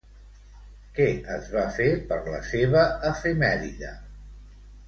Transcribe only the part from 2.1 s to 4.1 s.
per la seva efemèride?